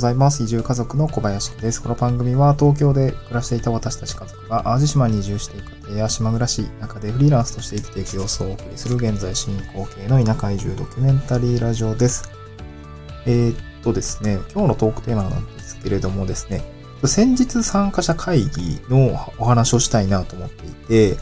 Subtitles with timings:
[0.00, 0.42] ございます。
[0.42, 1.82] 移住家族の小林です。
[1.82, 12.30] この番組は東京で暮らしていた私たち家族が淡路島に移住していく家庭や島暮らし、中でフリーランスとして生きていく様子をお送りする現在進行形の田舎移住ドキュメンタリーラジオです。
[13.26, 16.62] えー、っとですね、今日のトークテーマなんですけれどもですね、
[17.04, 21.18] 先日参加者会議のお話をしたいなと思っていて、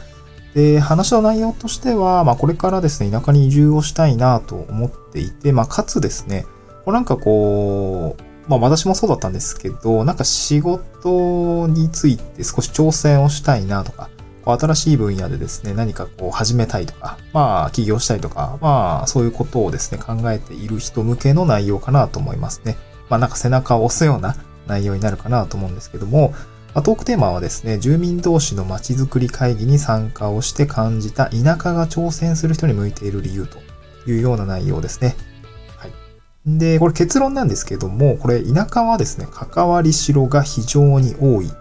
[0.53, 6.45] で、話の内容としては、まあこれからですね、田舎に移住をしたいなと思っていて、まあかつですね、
[6.85, 14.09] こうなんかこう、まあ私もそうだったんですけど、なんか仕事について少し挑戦をしたいなとか、
[14.43, 22.75] こう新しい分野でですね、何かこう始めたいとか、まあ起業したいとか、まあそういうことをですね、考えている人向けの内容かなと思いますね。
[23.07, 24.35] まあなんか背中を押すような
[24.65, 26.33] 内容になるかなと思うんですけども、
[26.73, 33.59] まあ、トークテーマはですね、住民同士の街づくり会議に参加をして感じた田舎が挑戦する人に向いている理由と
[34.09, 35.15] いうような内容ですね。
[36.45, 41.51] で、これ結論なんですけども、これ田舎はですね、関わりしろが非常に多い。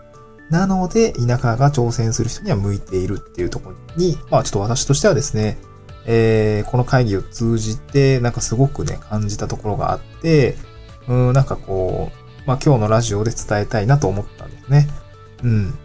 [0.50, 5.58] なので、田舎が挑戦する人には向いているっていうところに、まあちょっと私としてはですね、
[6.06, 10.56] えー、この会議を通じて、なんかすごくね、感じたところがあって、
[11.06, 14.88] うん、なんかこう、まあ今日のラジオで伝えたいなと思ったんですね。
[15.42, 15.78] うん。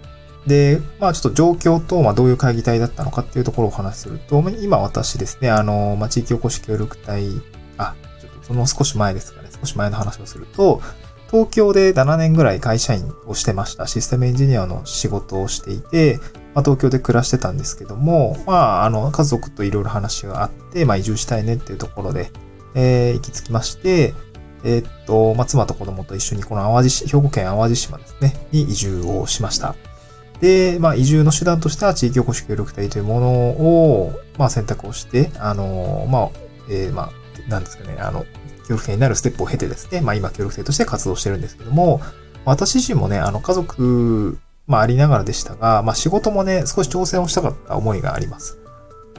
[0.47, 7.28] で、まあちょっと状況と、まあどういう会議体だったのかっていうところをお話しすると、今私ですね、あの、まあ地域おこし協力隊、
[7.78, 7.95] あ、
[8.44, 10.81] その少し前ですかね、少し前の話をすると、
[11.33, 13.88] 東京で7年ぐらい会社員をしてました。
[13.88, 16.19] システムエンジニアの仕事をしていて、
[16.53, 22.31] まあ、東京で暮らしてたんですけども、まあ、あの、家族といろいろ話があって、まあ、移住したいねっていうところで、
[22.75, 24.13] えー、行き着きまして、
[24.63, 29.75] えー、っと、まあ、妻と子供と一緒にこの淡路、兵庫県淡路島ですね、に移住をしました。
[30.39, 36.30] で、まあ、移住の手段としては地域おこし協力隊というものを、まあ、選択をして、あの、まあ、
[36.69, 37.09] えー、まあ、
[37.47, 38.25] なんですかね、あの、
[38.67, 42.01] 協力隊になるステップを経てですね、まあ今協力隊として活動してるんですけども、
[42.45, 44.38] 私自身もね、あの家族、
[44.68, 48.57] まあありながらでしたが、まあ仕事もね、少し挑戦をしたかった思いがあります。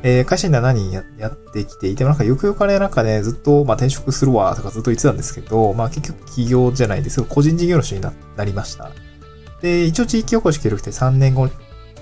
[0.02, 8.90] えー、会社員では何やってきていて、なんかよくよくあれなんかね、ずっと、まあ転職するわとかずっと言ってたんですけど、まあ結局企業じゃないですけど、個人事業主にななりました。
[9.62, 11.48] で、一応地域おこし協力隊3年後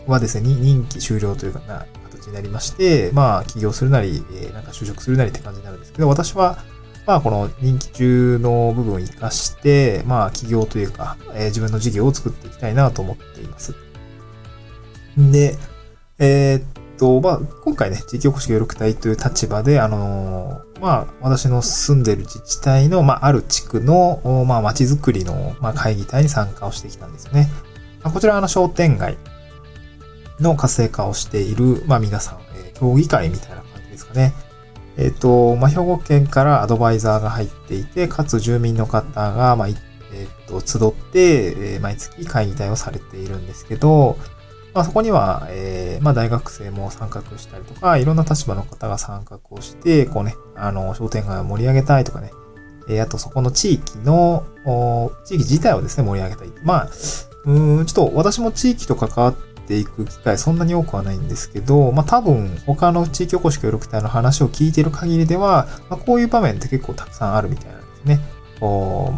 [0.08, 1.86] はですね、任期終了というかな、
[2.32, 6.58] になりまして、まあ起業するなり、え、なんか就職するなりって感じになるんですけど、私は、
[7.06, 13.74] まあ、この人気中の部分を活かして、まあ、企業というか、え、自分の事業を作っていきたいなと思っています。
[15.16, 15.58] で、
[16.18, 16.62] えー、っ
[16.98, 27.50] と、まあ、今回ね、地域おこし協力隊という立場で、あのー、まあ、私の住んでる自治体の、まあ、ある地区の、まあ、街づくりの、まあ、会議体に参加をしてきたんですよね。
[28.04, 29.18] こちら、あの、商店街
[30.42, 34.34] の活性化をしている、まあ、皆さん、えー、協議会みたいな感じですかね。
[34.96, 44.18] えっ、ー、と、まあ、兵庫県からアドバイザーが入っていて、かつ住民の方が、まあ、えっ、ー、と、集って、えー、毎月会議体をされているんですけど、
[44.74, 52.30] まあ、そこには、えー、まあ、大学生も参画したりとか、いろんな立場の方が参画をして、こうね、あの、商店街を盛り上げたいとかね、
[52.88, 54.44] えー、あとそこの地域の、
[55.24, 56.48] 地域自体をですね、盛り上げたい。
[56.64, 56.88] まあ、
[57.44, 68.20] うん、ちょっと私も地域と関わってていく機会そんなに多くはないんですけど、まあ多分他の地域おこし協力隊の話を聞いている限りでは、まあ、こういう場面って結構たくさんあるみたいなんですね。
[68.60, 69.14] こ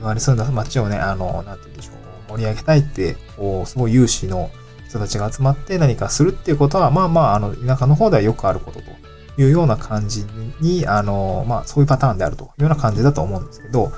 [0.00, 1.92] う、周り住んだ街をね、あの、なんて言うんでしょ
[2.28, 4.50] う、盛り上げたいって、こう、すごい有志の
[4.88, 9.04] 人たちが集まって何かするっていうことは、まあまあ、あの、田舎の方ではよくあることと
[9.40, 10.24] いうような感じ
[10.60, 13.92] に、あの、まあそういうパターンであるというような感じだと思うんですけど、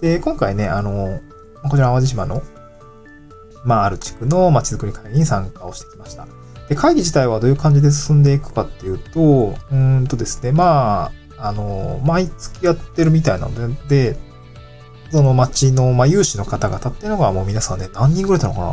[0.00, 1.20] で、今回ね、あの、
[1.62, 2.42] こちら淡路島の
[3.64, 6.26] まあ、ある地区の街づくり会議に参加をしてきました。
[6.68, 14.16] で、会議自体はどういう感じで進んでいくかっていうと、うんとですね、まあ、あの、毎月やってるみたいなので、で
[15.10, 18.66] その街の、まあ、有志の方々っていうのがもう皆さんね、何人ぐらいいたのかな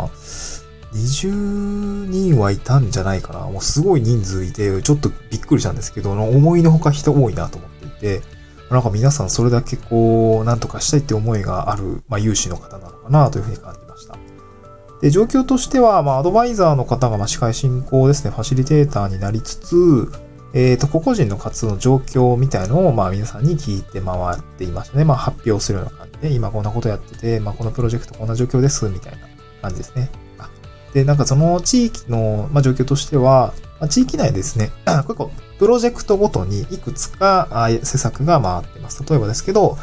[0.93, 3.39] ?20 人はいたんじゃないかな？
[3.39, 8.21] もうすごい人数いて、ちょっとびっくりしたんですけど、思いのほか人多いなと思っていて、
[8.69, 13.86] なんか皆さんそれだけこう、なんとかしたいって思いがある、まあ、有志の方なのかなというふうに感じ。
[15.01, 20.11] で、状況としては、まあ、アドバイザーの方が、まあ、司会進行ですね、ファシリテーターになりつつ、
[20.53, 25.05] えっ、ー、と、個々人の活動の状況みたいのを、まあ、皆さんに聞いて回っていましたね。
[25.05, 29.19] まあ、発表するような感じで、今こんなことやってて、まあ、このプロジェクトこんな状況です、みたいな
[29.61, 30.09] 感じですね。
[30.93, 39.03] で、なんかその地域の、まあ、状況としては、まあ、地域内ですね、 結構、プロジェクトごとにいくつか施策が回ってます。
[39.07, 39.77] 例えばですけど、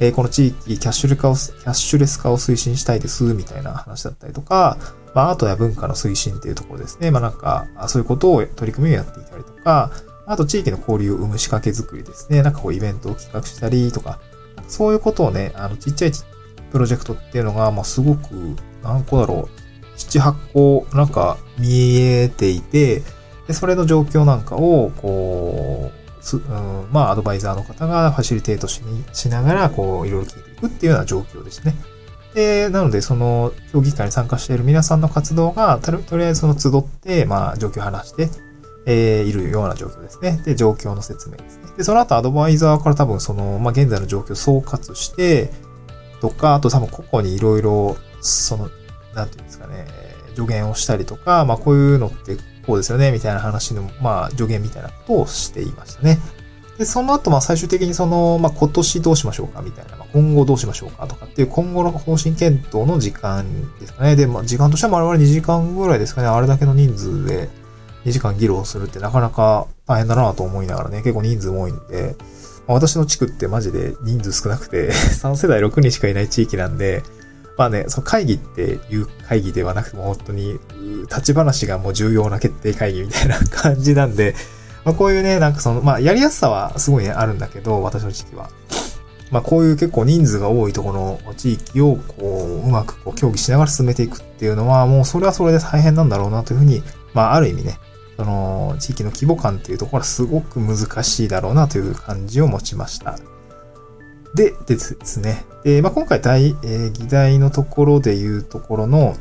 [0.00, 4.78] えー、この地域キャッシュレス化を、キャッシュレス化を推進したいです、みたいな話だったりとか、
[5.14, 7.10] まあ、アートや文化の推進っていうところですね。
[7.10, 9.90] まあ、なんか、そういうことを取り組みをやっていたりとか、
[10.26, 12.42] あと地域の交流を生む仕掛け作りですね。
[12.42, 14.20] なんかこうイベントを企画したりとか、
[14.68, 16.12] そういうことをね、あの、ちっちゃい
[16.70, 23.02] プロジェクトっていうのが、まあ、すごく、何個だろう、7、8個、なんか見えていて、
[23.46, 25.99] で、それの状況なんかを、こう、
[26.34, 31.74] うん、まあ、アドバイザーの方がファシリテートしにしながら、こう、いろいろ聞いていくっていうような状況ですね。
[32.34, 38.30] で、なので、その、協議会に参加している皆さんの活動が、とりあえずその集って、まあ、状況を話して、
[38.86, 40.40] えー、いるような状況ですね。
[40.44, 41.64] で、状況の説明ですね。
[41.76, 45.50] で、その後アドバイザーから多分その、まあ、現在の状況を総括して、
[46.20, 48.70] とか、あと多分個々にいろいろ、その、
[49.14, 49.86] なんていうんですかね、
[50.36, 52.36] 助言をしたりとか、まあ、こういうのって
[52.66, 56.18] こうですよね、みたいな話の、まあ、助言みたいなことをしていましたね。
[56.78, 63.44] で、その後、まあ、最終的にその、まあ、今年どうしましょうか、みたいな、まあ、今後どうしましょうか、とかっていう今後の方針検討の時間
[63.78, 64.16] ですかね。
[64.16, 67.50] で、まあ、時間としては我々2時間ぐらいですかね、あれだけの人数で
[68.06, 72.16] 2時間議論するってなかなか大変だなと思いながらね、結構人数多いんで、
[72.66, 77.02] まあ、私の地区ってマジで人数少なくて 3世代6人しかいない地域なんで、
[77.56, 80.58] まあね、その会議っていう会議ではなくても本当に
[81.02, 84.34] 立ち話がもう重要な決定会議みたいな感じなんで、
[84.84, 88.50] まあこういうね、なんかその、まあやりやすさはすごいね、あるんだけど、私の地域は。
[89.30, 96.82] まあこういう結構人数が多いところの地域をこう、うまくこう協議しながら進めていくっていうのは、もうそれはそれで大変なんだろうなというふうに、
[97.14, 97.78] まあある意味ね、
[98.16, 103.18] その地域の規模感っていうところはすごく難しいだろうなという感じを持ちました。
[104.34, 105.44] で、ですね。
[105.64, 109.16] で、まあ、今回大、えー、議題のところで言うところの、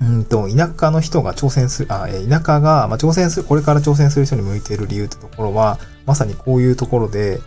[0.00, 7.40] うんと、田舎の人が挑戦する、あ、え田舎が、まあ、挑戦する、これから挑戦する人に向いている理由ってところは、まさにこういうところで、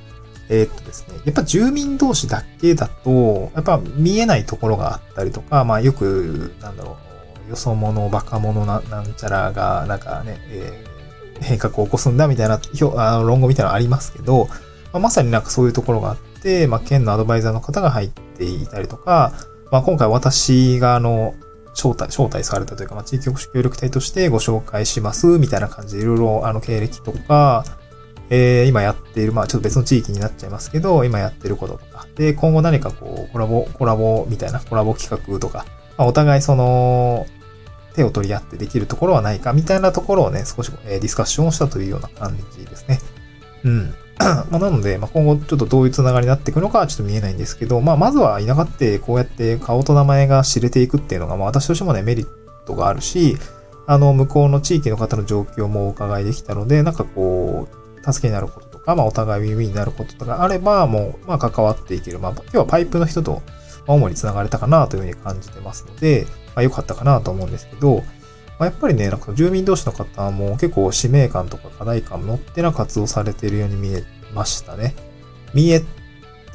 [0.50, 6.98] えー、っとですね、やっぱ住民同士だけだと、やっぱ見えないところがあったりとか、まあよく、なんだろ
[7.48, 12.60] う、よそ者、バカ者な、なんちゃらが、なんかね、えー、変革を起こすんだみたいな、
[12.96, 14.48] あの論語みたいなのありますけど、
[14.96, 19.34] まあ、まさになんかそういうところがあって、まあ県のアドバイザーの方が入っていたりとか、
[19.70, 21.36] まあ今回私があの、
[21.74, 27.66] 招待、招待されたというか、まあ、地域保守協力隊としてご紹介します、みたいな感じでいろいろ、あの、経歴とか、
[28.30, 35.66] えー、今やっている、まあ、ちょっと別の地域になっちゃいますけど、今やってることとか、で、今後何かこう、コラボ、コラボみたいな、コラボ企画とか、
[35.98, 37.28] まあ、お互いその、
[37.96, 43.00] 手を取り合ってできるところはないか、みたいなところをね、少し、えー、ディスカッションをしたというような感じですね。
[43.66, 43.94] うん。
[44.50, 52.28] ま、なので、まあ、今後ちょっとどういうつながりになっていくのかはちょっと見えないんですけど、まあ、まずは田舎ってこうやって顔と名前が知れていくっていうのが、まあ、私としてもね、メリッ
[52.66, 53.38] トがあるし、
[53.88, 62.20] あの、向こうの地域の方の状況もお伺いできたので、なんかこう、助けになることとか、まあ、お互いウィンウィンになることとかあれば、もう、まあ、関わっていける。
[62.20, 63.42] まあ、今日はパイプの人と、
[63.88, 68.04] 主に繋がれたかなというふうに感じてますので、まあ、良かったかなと思うんですけど、
[68.58, 74.04] まあ、やっぱりね、なんか住民同士の方も結構使命感とか課題感を持ってな活動されているように見え
[74.34, 74.96] ましたね。
[75.54, 75.84] 見え、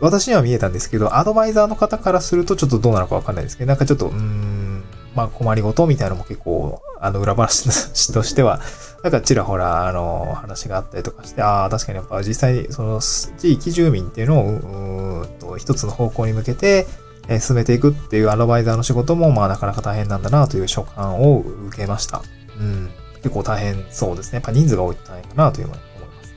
[0.00, 4.82] 私には見えたんですけど、アドバイザーの方からするとちょっとどうなのかわかんないですけど、なんかちょっと、うーん、
[5.14, 8.60] まあ困りごとみたいなのも結構、あの裏話としては、
[9.02, 16.86] なんかちらほら、あの、話があったりとかして、ああ、確かにやっぱ実際に、その地域住民っていうのを、うーんと、一つの方向に向けて、
[17.30, 21.38] え進めていくっていうアドバイザーの仕事も、まあなかなか大変なんだなという所感を
[21.68, 22.22] 受けました。
[22.58, 22.90] うん。
[23.22, 24.36] 結構大変そうですね。
[24.36, 26.34] やっぱ人数が多いと大変かなというふうに思います。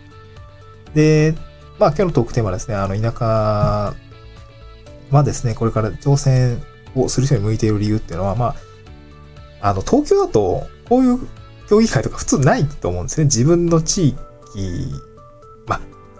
[0.93, 1.33] で、
[1.79, 3.95] まあ今日のトークテーマですね、あの田舎
[5.09, 6.63] はですね、これから挑戦
[6.95, 8.55] をする人に向いている理由っていうのは、ま
[9.61, 11.19] あ、あの東京だとこういう
[11.69, 13.25] 競技会とか普通ないと思うんですね。
[13.25, 14.19] 自分の地域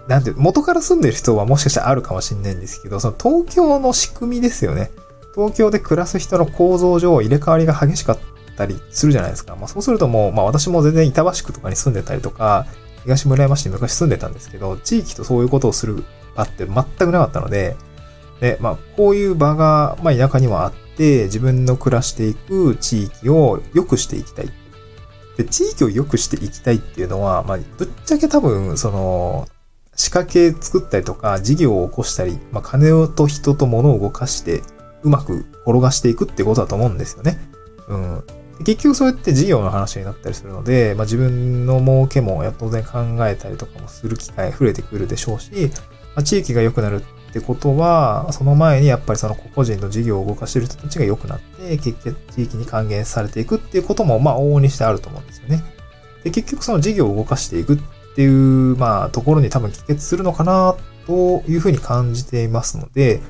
[0.07, 4.91] なんて、元から住んでる人はもしかしたらあるかもしれないんですけど、その東京の仕組みですよね。
[5.33, 8.19] 東京で暮らす人の構造上入れ替わりが激しかっ
[8.55, 9.55] たりするじゃないですか。
[9.55, 12.67] まあそうするともう、まあ私も全然板橋区とかに住んでたりとか、
[13.03, 16.03] 東村山市に昔住んでたんですけど、地域とそういうことをする
[16.35, 17.75] 場って全くなかったので、
[18.41, 24.49] で、まあこういう場が、まあ田舎にはあって、自分の暮らしていく地域を良くしていきたい。
[25.37, 29.47] で、地域を良くしていきたいっていうのは、まあぶっちゃけ多分、その、
[29.95, 34.61] 仕掛け作ったりとか、事業を起こしたり、まあ、金と人と物を動かして、
[35.03, 37.39] うまく転がしていくってことだと思うんですよね。
[37.87, 38.23] うん。
[38.63, 45.71] 結局そうやって事業の話になったりするので、まあ、自分の儲けも当然考えたりとかもする機会増えてくるでしょうし、
[46.15, 55.63] まあ、地域が良くなるってことは、その前にやっぱりその個々人の事業を動かしてる人たちが良くなって、結局地域に還元されていくっていうことも、まあ往々にしてあると思うんですよね。
[56.23, 57.77] で、結局その事業を動かしていくっ
[58.13, 63.21] っていう、まあ、ところに多分帰結するのかな、というふうに感じていますので、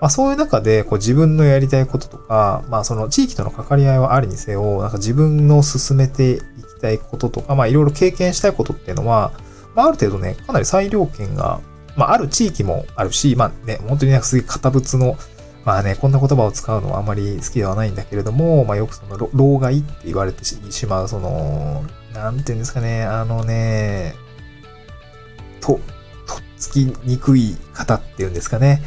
[0.00, 6.42] まあ、そういう中で、こう自分のやりたいこととか、まあ、その地域との関わり合いはありにせよ、なんか自分の進めていき
[6.80, 9.32] たいこととか、まあ、いろいろ経験したいことっていうのは、
[9.76, 11.60] まあ、ある程度ね、かなり裁量権が、
[11.96, 15.16] まあ、ある地域もあるし、まあね、本当になんかすげえ堅物の、
[15.64, 24.16] まあね、こんな言葉を使うのはあまり好きではないんだけれども、まあよくその、老害って言われてしまう、その、なんていうんですかね、あのね、
[25.62, 25.80] と、とっ
[26.58, 28.82] つきにくい方っていうんですかね。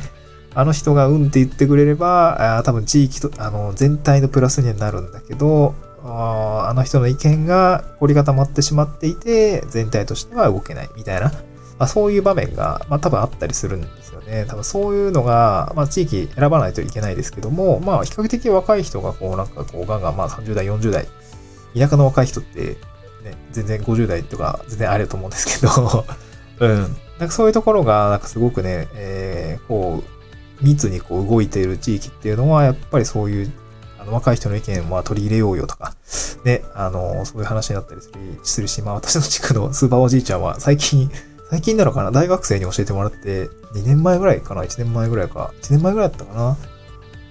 [0.54, 11.32] あの人がうんって言ってくれれば、あ多分地域と、あの、全体のプラスにはなるんだけど、あの人の意見が凝り固まってしまっていて、全体としては動けないみたいな、
[11.78, 14.46] まあ、そういう場面が、まあ、多分あったりするんですよね。
[14.48, 21.08] 多分そういうのが、まあ、地域選ばないといけないですけども、まあ、比較的若い人がこう、なんかこう、ガンガン、まあ、30代、40代、
[21.78, 22.78] 田舎の若い人って、
[23.24, 26.06] ね、全然50代とか全然あると思うんですけど
[26.60, 26.82] うん。
[27.20, 30.04] なんかそういうところが、なんかすごくね、えー、こ
[30.62, 33.52] う、密にこう動いている地域っていうのは、やっぱりそういう
[34.00, 35.96] あの、若い人の意見は取り入れようよとか、
[36.44, 38.02] ね、あの、そういう話になったり
[38.44, 41.10] するし、まあ私の地区のスーパーおじいちゃんは最近、
[41.50, 42.12] 最近なのかな？
[42.12, 46.58] 大学生に教えてもらって、2年前ぐらいかな ?1 年前ぐらいか？1年前ぐらいだったかな？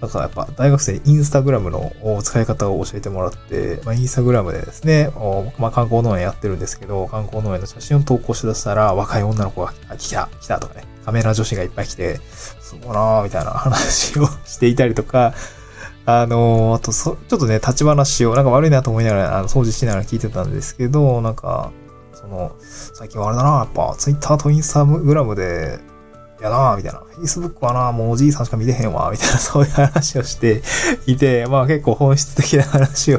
[0.01, 5.11] だからやっぱ大学生インスタグラムの使い方を教えてもらって、まあ、インスタグラムでですね、
[5.59, 15.35] まあ、観光農園やってるんですけど、観光農園の写真を投稿しだしたら、若い女の子が来た、来たとかね、カメラ女子がいっぱい来て、すごいなぁ、みたいな話をしていたりとか、
[16.07, 21.73] あのー、あとそ、ちょっとね、立ち話を、なんか悪いなと思いながら、あの、掃除しながら聞いてたんですけど、なんか、
[22.13, 25.79] その、最近はあれだな、やっぱ、ツイッターとインスタグラムで、
[26.41, 27.01] やなみたいな。
[27.19, 30.63] Facebook はなもうおじいさんしか見てへんわ、みたいな、 そういう話をして
[31.07, 33.19] いて、まあ結構本質的な話を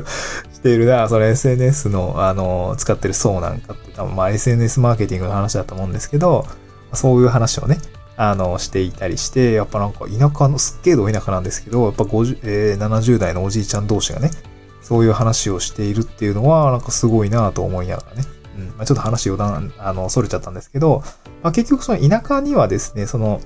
[0.53, 6.45] しているな、それ SNS の、あの、使ってる層なんかって、多分まあ SNS マーケティングの話だと思うんですけど、
[6.93, 7.79] そういう話をね、
[8.17, 14.31] あの、していたりして、やっぱなんか田舎の、すっげえど田舎なんですけど、やっぱ50、えー、70代のおじいちゃん同士がね、
[14.81, 18.34] そういう話をしているっていうのは、なんかすごいなと思いながらね。
[18.77, 21.03] まあ、ちょっと話余談、あの、逸れちゃったんですけど、
[21.43, 23.41] まあ、結局その田舎にはですね、その、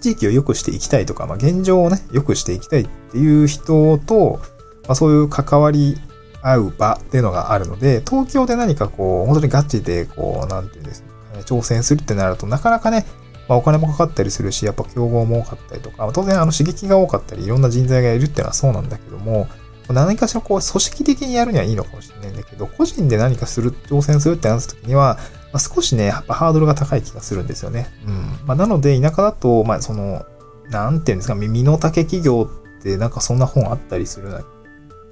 [0.00, 4.40] 地域を良くしていきたいとか、まあ、現状をね、良くしていきたいっていう人と、
[4.84, 5.96] まあ、そういう関わり
[6.42, 13.06] 合う場っていうのがあるので、東京で何かこう、本当にガチで、こう、なんていうんですかね、挑戦するってなると、なかなかね、
[13.48, 19.48] まあ、お金もかかったりするし、やっぱ競合も多かったりとか、当然あの刺激が多かったり、いろんな人材がいるっていうのはそうなんだけども、
[19.92, 25.18] 何かしらこう組織的にやるにはいいのかもしれないんだけど、個人で何かする、挑戦するってなった時には、
[25.52, 27.88] まあ、少しね、やっぱハードルが高い気がするんですよね。
[28.06, 28.38] うん。
[28.46, 30.24] まあ、なので、田舎だと、まあ、その、
[30.70, 32.48] なんていうんですか、耳の丈企業
[32.78, 34.42] ってなんかそんな本あったりするな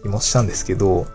[0.03, 1.07] 気もしたんですけど、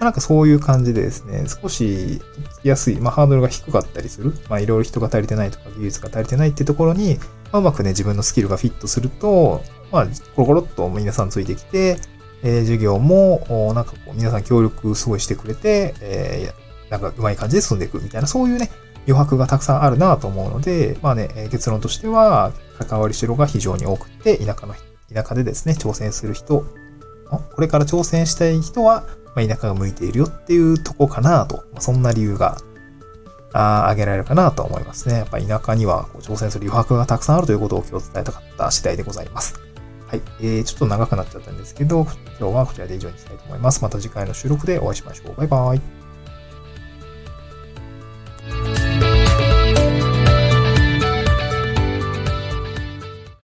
[0.00, 2.20] なんかそういう感じでですね、少し
[2.52, 7.18] つきやすい、まあハードルが低かったりする、まあいろいろ人が足りてないとか技術が足りてないってところに、
[7.52, 11.98] まあ、うまくね、自分のスキルがフィットすると、まあ、コロコロっと皆さんついてきて、
[12.44, 18.70] えー、授業も、なんかこう、皆さん協力すごいしてくれて、えー、なんかうまい感じで進んでいくみたいな、そういうね、
[19.06, 24.74] 余白がたくさんあるなと思うので、まあね、結論としては、関わりしろが非常に多くて、田舎の、
[25.12, 26.64] 田舎でですね、挑戦する人、
[27.54, 32.58] これから挑戦したい人は、まあ、田舎が向いているよっていうとこかなと、まあ、そんな理由が
[33.52, 35.18] あ挙げられるかなと思いますね。
[35.18, 39.60] やっぱ田舎にはこう挑戦する余白がたくさんあるということを今日伝えたかった次第でございます。
[40.06, 40.22] はい。
[40.40, 42.06] えー、ちょっと長くなっちゃったんですけど、
[42.38, 43.82] 今日はこちらで以上にしたいと思います。
[43.82, 45.34] また次回の収録でお会いしましょう。
[45.36, 46.03] バイバイ。